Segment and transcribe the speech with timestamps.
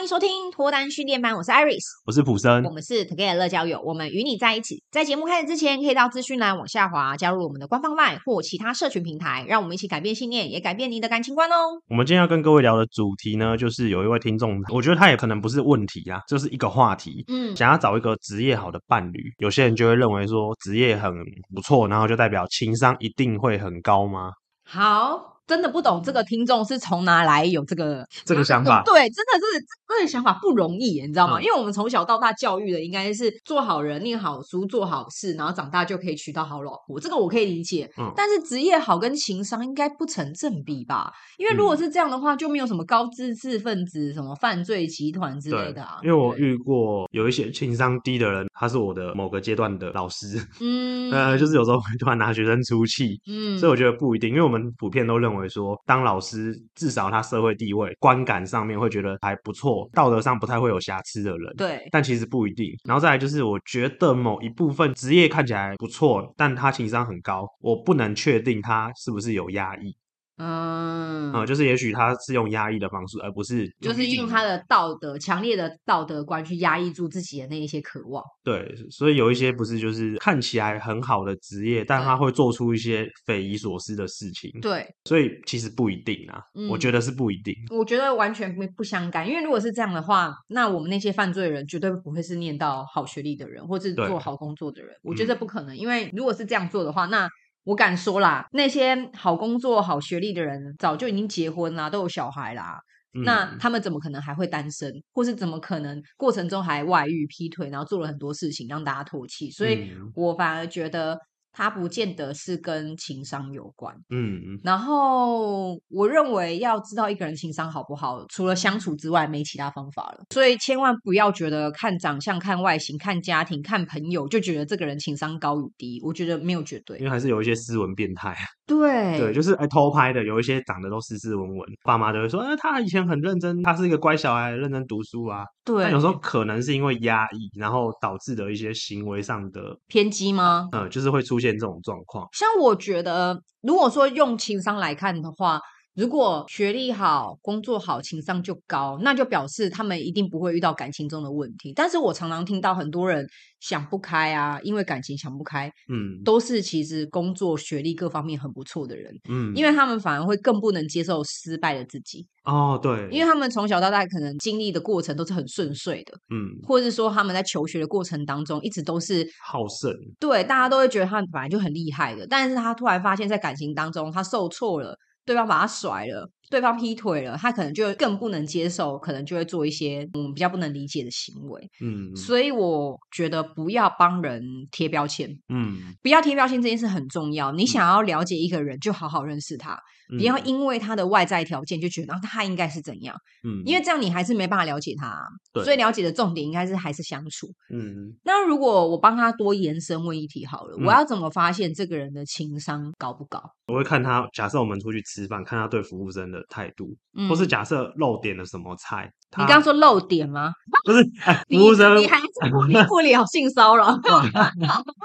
[0.00, 4.82] 欢迎收听脱单训练班，我是 Iris，我是普森，我们是 Together 乐交友，我们与你在一起。
[4.90, 11.54] 在节目开始之前，可以到资讯栏往下滑，加入我们的官方 LINE 或其他社群平台，让我们一起改变信念，也改变你的感情观哦。
[11.90, 21.12] 我们今天要跟各位聊的主题呢，就是有一位听众，我觉得他也可能不是问题啊，就是一个话题，嗯，想要找一个职业好的伴侣，有些人就会认为说职业很
[21.54, 24.30] 不错，然后就代表情商一定会很高吗？
[24.64, 25.39] 好。
[25.50, 28.84] 真的不懂这个听众是从哪来有这个这个想法？
[28.84, 31.40] 对，真的是这个想法不容易，你知道吗？
[31.40, 37.00] 嗯、因为我们从小到大教育的应该是做好人、念好书、做好事，然后长大就可以娶到好老婆。
[37.00, 37.90] 这个我可以理解。
[37.98, 41.10] 嗯，但是职业好跟情商应该不成正比吧？
[41.36, 45.98] 因为如果是这样的话，就没有什么高知识分子、什么犯罪集团之类的啊。
[46.04, 50.40] 因为我遇过有一些情商低的人，他是我的某个阶段的老师。
[50.60, 53.20] 嗯，呃， 就是有时候会突然拿学生出气。
[53.26, 55.39] 嗯，所以我觉得不一定，因为我们普遍都认为。
[55.40, 61.54] 会说，当老师至少他社会地位、观感上面会觉得还不错，道德上不太会有瑕疵的人。
[61.56, 62.72] 对，但其实不一定。
[62.84, 69.96] 然后再来就是，我觉得某一部分职业看起来不错，但他情商很高，我不能确定他是不是有压抑。
[70.40, 78.24] 嗯，嗯，就是也许他是用压抑的方式，而不是就是用他的道德强烈的道德观去压抑住自己的那一些渴望。
[78.42, 84.50] 对，所以有一些不是就是看起来很好的职业，但他会做出一些匪夷所思的事情。
[84.62, 87.54] 对，所以其实不一定啊，嗯，我觉得是不一定。
[87.70, 94.96] 我觉得完全不相干，因为如果是这样的话，那我们那些犯罪人绝对不会是念到好学历的人，或是做好工作的人。
[95.02, 97.28] 我觉得不可能，嗯，因为如果是这样做的话，那。
[97.64, 102.78] 我敢说啦，那些好工作、好学历的人早就已经结婚啦，都有小孩啦。
[103.14, 109.50] 嗯、那他们怎么可能还会单身，或是怎么可能过程中还外遇、劈腿，然后做了很多事情让大家唾弃？
[109.50, 111.18] 所以我反而觉得。
[111.52, 120.24] 它不见得是跟情商有关，嗯，然后我认为要知道一个人情商好不好，除了相处之外，没其他方法了。
[120.30, 128.36] 所以千万不要觉得看长相、看外形、看家庭、看朋友就觉得这个人情商高与低，我觉得没有绝对，因为还是有一些斯文变态。
[128.70, 135.44] 对对，就是哎偷拍的，有一些长得都斯斯文文，爸妈都会说，哎，他以前很认真，他是一个乖小孩，认真读书啊。
[135.64, 140.68] 对，但有时候可能是因为压抑，然后导致的一些行为上的偏激吗？
[140.70, 142.28] 嗯，就是会出现这种状况。
[142.32, 145.60] 像我觉得，如果说用情商来看的话。
[145.94, 151.72] 如果学历好、工作好、情商就高，那就表示他们一定不会遇到感情中的问题。
[151.74, 153.26] 但是我常常听到很多人
[153.58, 162.24] 想不开啊，因为感情想不开，嗯，都是其实工作、学历各方面很不错的人，嗯，因为他们反而会更不能接受失败的自己。
[162.44, 174.96] 哦，对，因为他们从小到大可能经历的过程都是很顺遂的，嗯，或者是说他们在求学的过程当中一直都是好胜，对，大家都会觉得他们本来就很厉害的，但是他突然发现，在感情当中他受挫了。
[175.26, 181.70] 对方把他甩了，对方劈腿了，他可能就更不能接受，可能就会做一些我们比较不能理解的行为。
[181.80, 187.52] 嗯，所以我觉得不要帮人贴标签，嗯，不要贴标签这件事很重要。
[187.52, 189.78] 你想要了解一个人，就好好认识他。
[190.18, 195.16] 不要因为他的外在条件就觉得他应该是怎样，嗯，因为这样你还是没办法了解他，
[195.62, 198.12] 所以了解的重点应该是还是相处，嗯。
[198.24, 203.40] 那如果我帮他多延伸问一题好了，嗯，我要怎么发现这个人的情商高不高？
[203.68, 209.10] 我会看他，假设我们出去吃饭，看他对服务生的态度，嗯，或是假设漏点了什么菜。
[209.36, 210.52] 你刚刚说漏点吗？
[210.84, 211.04] 不是，
[211.48, 212.18] 服务生，你还
[212.50, 213.96] 不理不了性骚扰，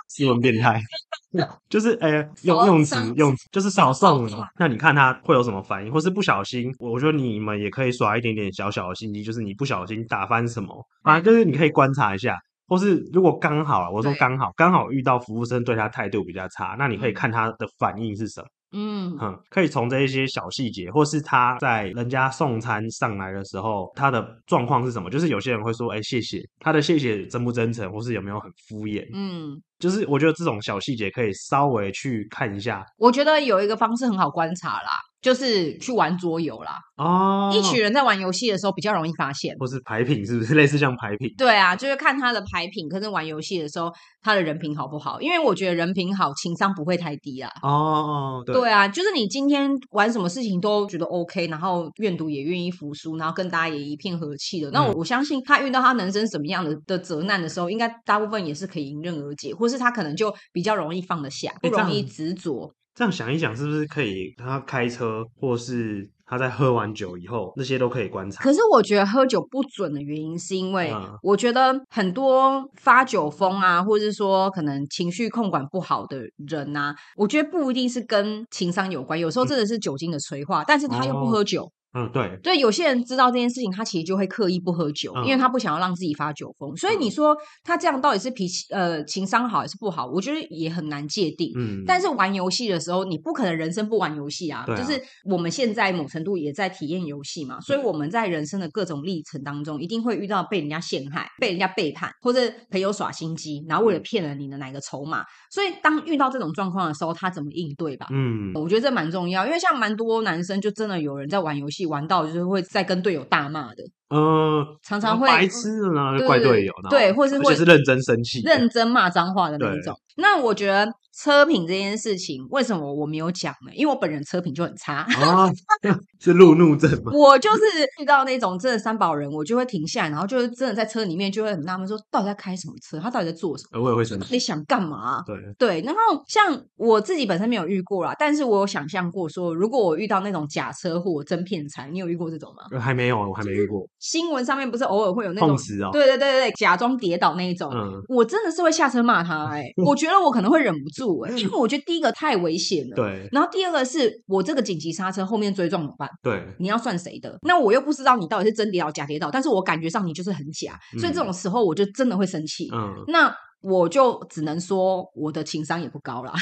[0.07, 0.81] 斯文变态，
[1.69, 4.47] 就是哎、欸，用用词用就是少送了。
[4.57, 6.74] 那你看他会有什么反应，或是不小心？
[6.79, 12.35] 我觉得你们也可以耍一点点小小的心机，就是你不小心打翻什么，反正就是你可以观察一下，
[12.68, 18.47] 或是如果刚好啊，我说刚好刚好遇到服务生对他态度比较差，那你可以看他的反应是什么。
[18.72, 25.09] 嗯哼，可以从这一些小细节，或是他在人家送餐上来的时候，他的状况是什么？
[25.09, 29.06] 就是有些人会说，哎，谢谢，他的谢谢真不真诚，或是有没有很敷衍？
[29.14, 32.84] 嗯，就是我觉得这种小细节可以稍微去看一下。
[32.98, 34.90] 我觉得有一个方式很好观察啦。
[35.25, 41.27] 就是去玩桌游啦，哦，一群人在玩游戏的时候比较容易发现，或是牌品是不是 类似像牌品？
[41.36, 43.92] 对啊，就是看他的牌品，可是玩游戏的时候
[44.22, 45.19] 他的人品好不好？
[45.19, 47.51] 因为我觉得人品好，情商不会太低啊。
[47.63, 54.69] 哦，对，对啊，就是你今天玩什么事情都觉得 OK，然后愿赌也愿意服输，然后跟大家也一片和气的。
[54.69, 62.72] 那我、嗯、我相信他遇到他人生什么样的的责难的时候，应该大部分也是可以迎刃而解，或是他可能就比较容易放得下，不容易执着。
[62.95, 64.33] 这样想一想，是不是可以？
[64.38, 68.42] 他开车，或是他在喝完酒以后，那些都可以观察。
[68.42, 79.19] 可是我觉得喝酒不准的原因，是因为我觉得很多发酒疯啊，或者是说可能情绪控管不好的人呐、啊，我觉得不一定是跟情商有关。
[79.19, 81.69] 有时候真的是酒精的催化，但是他又不喝酒。
[81.95, 86.75] 嗯，对，对，有些人知道这件事情，他其实就会刻意不喝酒，嗯、因为他不想要让自己发酒疯。
[86.75, 90.06] 所以你说他这样到底是脾气呃情商好还是不好？
[90.06, 91.53] 我觉得也很难界定。
[91.57, 94.65] 嗯，但是玩游戏的时候，你不可能人生不玩游戏啊。
[94.68, 105.24] 啊就是我们现在某程度也在体验游戏嘛，所以我们在人生的各种历程当中，一定会遇到被人家陷害、被人家背叛，或者朋友耍心机，然后为了骗了你的哪个筹码。
[105.50, 108.07] 所以当遇到这种状况的时候，他怎么应对吧？
[108.12, 113.84] 嗯，我觉得这蛮重要，因为像蛮多男生就真的有人在玩游戏玩到就是会再跟队友大骂的。
[114.10, 119.96] 呃，常常会白痴呢，怪队友，对，或是会是认真生气、认真骂脏话的那一种。
[120.18, 123.74] 那我觉得车品这件事情，为什么我没有讲呢？
[123.74, 125.52] 因为我本人车品就很差，啊、
[126.22, 127.12] 是路怒症吗？
[127.18, 127.62] 我就是
[128.00, 132.98] 遇到那种真的三宝人，我就会停下来，然后就是真的在车里面就会很纳闷，说到底在开什么车？
[132.98, 133.81] 他到底在做什么？
[133.81, 135.22] 我也会生气，你想干嘛？
[135.25, 135.81] 对对。
[135.81, 142.80] 然后像我自己本身没有遇过啦，但是我有想象过说，如果我遇到那种假车祸、真骗财，你有遇过这种吗？
[142.80, 143.86] 还没有，我还没遇过。
[144.06, 145.57] 新闻上面不是偶尔会有那种
[145.92, 153.28] 对对对对，假装跌倒那一种，嗯、我真的是会下车骂他哎、欸， 我觉得我可能会忍不住哎、欸，因为我觉得第一个太危险了，对。
[153.31, 156.07] 然后第二个是我这个紧急刹车后面追撞怎么办？
[156.22, 157.36] 对，你要算谁的？
[157.42, 162.69] 那我又不知道你到底是真跌倒假跌倒，但是我感觉上你就是很假，嗯、所以这种时候我就真的会生气。
[162.72, 166.33] 嗯，那我就只能说我的情商也不高啦，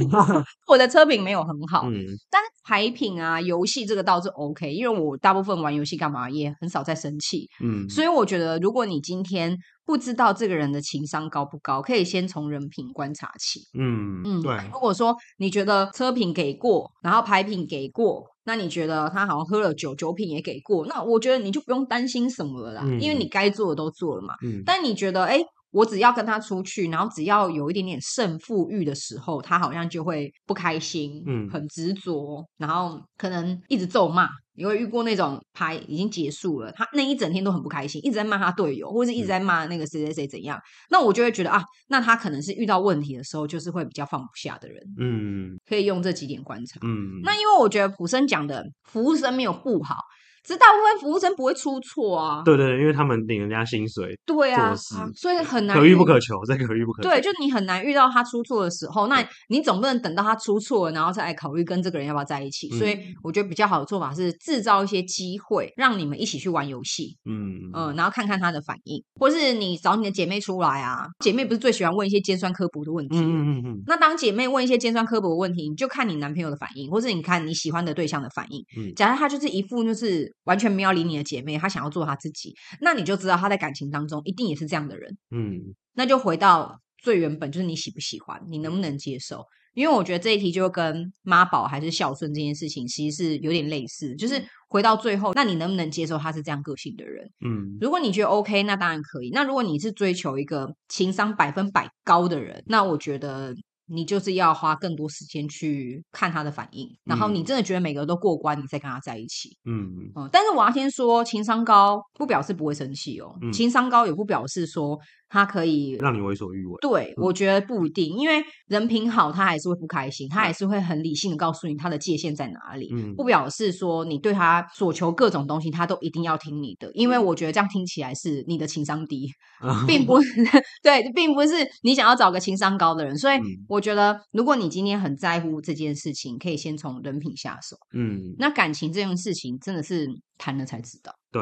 [0.66, 9.56] 我的车品没有很好，嗯，但是牌品啊、游戏这个倒是 OK，因为我大部分玩游戏干嘛也很少在生气，嗯，所以我觉得如果你今天。
[9.84, 13.62] 不知道这个人的情商高不高，可以先从人品观察起。
[13.76, 14.56] 嗯嗯，对。
[14.72, 24.34] 如果说你觉得车品给过，然后牌品给过，那你觉得他好像喝了酒，酒品也给过，那我觉得你就不用担心什么了啦，嗯、因为你该做的都做了嘛。
[24.44, 24.62] 嗯。
[24.64, 25.40] 但你觉得，哎，
[25.72, 34.28] 我只要跟他出去，然后只要有一点点胜负欲的时候，他好像就会不开心，嗯，很执着，然后可能一直咒骂。
[34.54, 40.58] 你会遇过那种牌已经结束了，他那一整天都很不开心，一直在骂他队友，或者是一直在骂那个谁谁谁怎样。
[40.58, 44.78] 嗯、那我就会觉得啊，那他可能是遇到问题的时候，就是会比较放不下的人。
[44.98, 46.78] 嗯，可以用这几点观察。
[46.82, 49.96] 嗯，那因为我觉得普生讲的服务生没有不好。
[50.44, 54.74] 其实大部分服务生不会出错啊，对对，因为他们领人家薪水，对啊，
[55.14, 57.08] 所以很难可遇不可求，这可遇不可求。
[57.08, 62.68] 对，就你很难遇到他出错的时候，那你总不能等到他出错了，然后再来考虑跟这个人要不要在一起。
[62.78, 78.64] 所以我觉得比较好的做法是制造一些机会，让你们一起去玩游戏，嗯嗯，然后看看他的反应，或是你找你的姐妹出来啊，姐妹不是最喜欢问一些尖酸刻薄的问题，嗯嗯嗯，那当姐妹问一些尖酸刻薄的问题，你就看你男朋友的反应，或是你看你喜欢的对象的反应。
[78.76, 81.12] 嗯，假如他就是一副就是完全没有理你。
[81.12, 85.14] 你的姐妹，她想要做她自己，那你就知道她在感情当中一定也是这样的人。
[85.30, 85.60] 嗯，
[85.92, 89.44] 那就回到最原本，就是你喜不喜欢，你能不能接受？
[89.74, 97.30] 因为我觉得这一题就跟妈宝还是孝顺这件事情其实是有点类似，就是回到最后，那你能不能接受他是这样个性的人？
[97.44, 99.28] 嗯，如果你觉得 OK，那当然可以。
[99.34, 103.54] 那如果你是追求一个情商百分百高的人，那我觉得。
[103.86, 109.56] 你就是要花更多时间去看他的反应，然后你真的觉得每个都过关，你再跟他在一起。
[109.64, 110.28] 嗯嗯。
[110.32, 114.98] 但是我要先说，情商高不表示不会生气哦，嗯、情商高也不表示说。
[115.32, 129.26] 他可以让你为所欲为，对，我觉得不一定，因为人品好，他还是会不开心，他还是会很理性的告诉你他的界限在哪里，嗯，不表示说你对他所求各种东西，他都一定要听你的，因为我觉得这样听起来是你的情商低，
[129.88, 130.44] 并不是，
[130.84, 140.06] 对，并不是你想要找个情商高的人，所以我觉得如果你今天很在乎这件事情，可以先从人品下手，嗯，那感情这件事情真的是
[140.42, 141.14] 谈了才知道。
[141.30, 141.40] 对，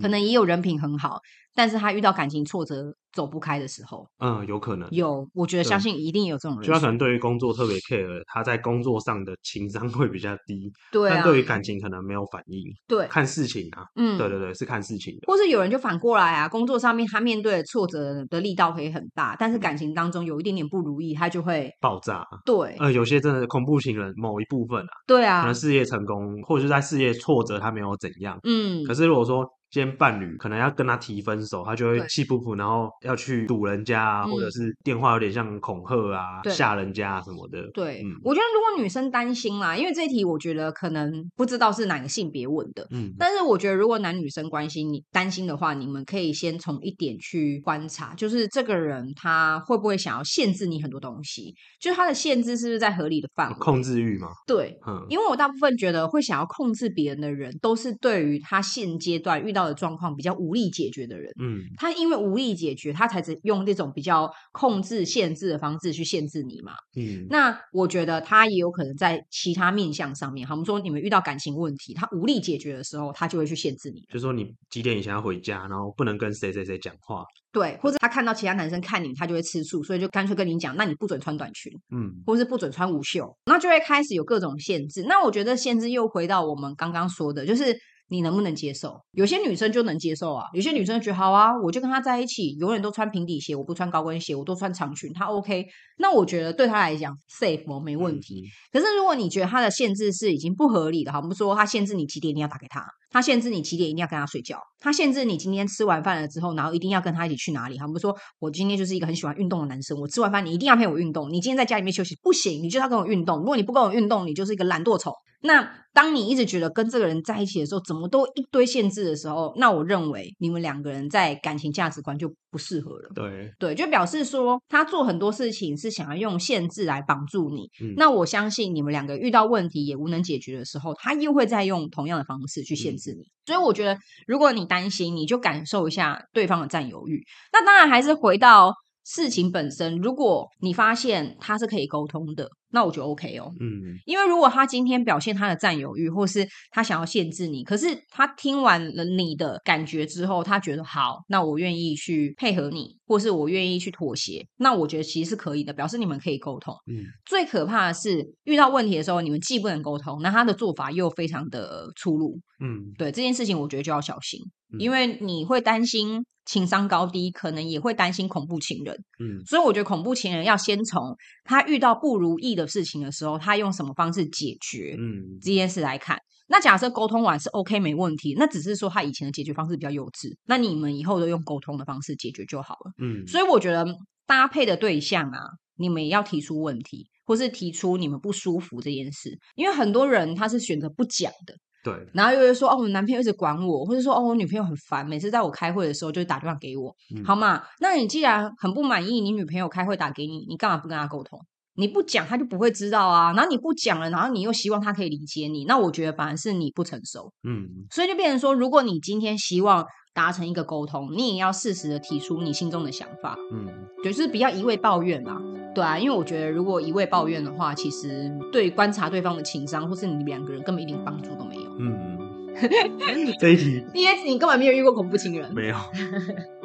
[0.00, 1.18] 可能也有人品很好，
[1.54, 4.88] 但是他遇到感情挫折走不开的时候，嗯，有可能。
[4.92, 6.96] 有，我觉得相信一定有这种人，就他可能。
[6.96, 29.48] 对于工作特别 care，他在工作上的情商 会比较低，对啊，但对于感情可能没有反应，对，看事情啊，嗯，对对对，是看事情的，或是有人就反过来啊，工作上面他面对的挫折的力道可以很大，但是感情当中有一点点不如意，他就会爆炸，对，呃，有些真的恐怖情人某一部分啊，对啊，可能事业成功或者是在事业挫折他没有怎样，嗯，可是如果说。
[29.72, 37.66] 今天伴侣可能要跟他提分手，他就会气噗噗，然后要去堵人家啊，或者是电话有点像恐吓啊、吓人家什么的。
[37.72, 53.56] 对，我觉得如果女生担心啦，因为这一题我觉得可能不知道是哪个性别问的，嗯，但是我觉得如果男女生关心你担心的话，你们可以先从一点去观察，就是这个人他会不会想要限制你很多东西，就是他的限制是不是在合理的范围？
[53.58, 54.28] 控制欲吗？
[54.46, 59.61] 对，嗯，因为我大部分觉得会想要控制别人的人，都是对于他现阶段遇到。
[59.62, 85.04] 到的状况比较无力解决的人，嗯，他因为无力解决，他才只用这种比较控制、限制的方式去限制你嘛，嗯，那我觉得他也有可能在其他面向上面，好，我们说你们遇到感情问题，他无力解决的时候，他就会去限制你，就说你几点以前要回家，然后不能跟谁谁谁讲话，对，或者他看到其他男生看你，他就会吃醋，所以就干脆跟你讲，那你不准穿短裙，嗯，或是不准穿无袖，那就会开始有各种限制。
[85.06, 87.76] 那我觉得限制又回到我们刚刚说的，就是。
[88.12, 89.00] 你能不能接受？
[89.12, 95.66] 有些女生就能接受啊，有些女生觉得好啊，我就跟他在一起，永远都穿平底鞋，我不穿高跟鞋，我都穿长裙，他 OK。
[95.96, 98.44] 那我觉得对他来讲 safe 哦，没问题。
[98.70, 107.78] 可是如果你觉得他的限制是已经不合理的，哈，我们说他限制你几点一定要打给他，他限制你几点一定要跟他睡觉，他限制你今天吃完饭了之后，然后一定要跟他一起去哪里？
[107.78, 113.38] 好，我们说我今天就是一个很喜欢运动的男生，我吃完饭你一定要陪我运动，你今天在家里面休息不行，你就要跟我运动。
[113.38, 115.12] 如果你不跟我运动，你就是一个懒惰虫。
[115.44, 123.10] 那当你一直觉得跟这个人在一起的时候，怎么都一堆限制的时候，那我认为你们两个人在感情价值观就不适合了。
[123.12, 127.68] 对对，就表示说他做很多事情是想要用限制来绑住你。
[127.84, 133.01] 嗯、那我相信你们两个遇到问题也无能解决的时候，他又会再用同样的方式去限制
[133.44, 137.24] 所以我觉得，如果你担心，你就感受一下对方的占有欲。
[137.52, 138.72] 那当然还是回到
[139.04, 139.96] 事情本身。
[139.98, 142.48] 如果你发现他是可以沟通的。
[142.74, 156.74] 那我就 OK 哦，嗯，因为如果他今天表现他的占有欲，或是他想要限制你，可是他听完了你的感觉之后，他觉得好，那我愿意去配合你，或是我愿意去妥协，那我觉得其实是可以的，表示你们可以沟通。
[156.86, 162.40] 嗯，最可怕的是遇到问题的时候，你们既不能沟通，那他的做法又非常的粗鲁。
[162.58, 164.40] 嗯，对，这件事情，我觉得就要小心，
[164.72, 168.94] 嗯，因为你会担心情商高低，可能也会担心恐怖情人。
[169.20, 176.18] 嗯，所以我觉得恐怖情人要先从他遇到不如意的事情的时候，他用什么方式解决，嗯，这件事来看。
[176.48, 182.92] 那假设沟通完是 OK 没问题，那只是说他以前的解决方式比较幼稚，那你们以后都用沟通的方式解决就好了。
[182.98, 183.86] 嗯，所以我觉得
[184.26, 185.38] 搭配的对象啊，
[185.76, 191.54] 你们也要提出问题，或是提出你们不舒服这件事，因为很多人他是选择不讲的。
[191.82, 197.62] 对，然后又会说哦，我男朋友一直管我，或者说哦，我女朋友很烦，每次在我开会的时候就打电话给我，嗯、好嘛？
[197.80, 201.38] 那你既然很不满意，你女朋友开会打给你，你干嘛不跟她沟通？
[201.74, 203.32] 你不讲，他就不会知道啊。
[203.32, 207.32] 然后你不讲了，然后你又希望她可以理解你，那我觉得反而是你不成熟。
[207.48, 213.38] 嗯，所以就变成说，如果你今天希望达成一个沟通，你也要适时的提出你心中的想法。
[213.52, 213.66] 嗯，
[214.04, 215.40] 就是不要一味抱怨嘛。
[215.74, 221.62] 对啊，因为我觉得如果一味抱怨的话，其实对观察对方的情商，或是你们两个人根本一点帮助都没有。
[221.78, 222.18] 嗯。
[223.38, 225.76] 这一题，因为你根本没有遇过恐怖情人，没有。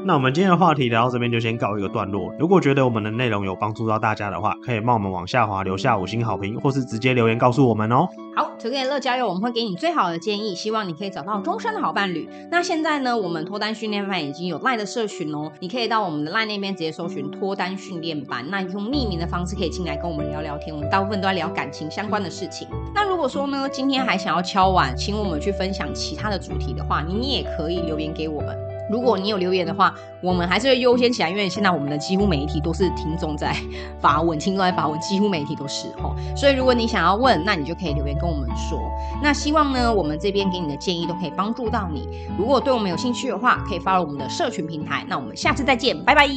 [0.06, 2.32] 那我们今天的话题聊到这边就先告一个段落。
[2.40, 8.08] 如果觉得我们的内容有帮助到大家的话，可以帮我们往下滑留下五星好评，或是直接留言告诉我们哦。
[8.36, 12.30] 好，求给乐交友，我们会给你最好的建议，希望你可以找到终身的好伴侣。
[12.52, 20.74] 那现在呢，我们脱单训练班已经有 LINE 的社群哦，你可以到我们的 LINE 那边直接搜寻脱单训练班，那用匿名的方式可以进来跟我们聊聊天。
[20.74, 22.68] 我们大部分都在聊感情相关的事情。
[22.94, 28.56] 那如果说呢，今天还想要敲碗，请我们去分享其他的主题的话，你也可以留言给我们。
[28.92, 33.56] 如果你有留言的话，我们还是会优先起来，因为现在我们的几乎每一题都是听众在
[34.00, 36.16] 发问，听众在发问，几乎每一题都是哦。
[36.36, 38.80] 所以如果你想要问，那你就可以留言跟我们说。
[39.20, 42.08] 那希望呢，我们这边给你的建议都可以帮助到你。
[42.38, 45.04] 如果对我们有兴趣的话，可以 follow 我们的社群平台。
[45.08, 46.28] 那我们下次再见，拜拜。